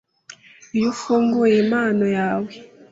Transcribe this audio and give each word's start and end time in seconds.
Iyo 0.75 0.87
ufunguye 0.93 1.55
impano 1.65 2.05
yawe 2.17 2.51